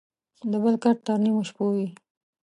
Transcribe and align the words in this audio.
دبل 0.51 0.75
کټ 0.83 0.97
تر 1.05 1.17
نيمو 1.23 1.41
شپو 1.47 1.65
وى. 1.75 1.87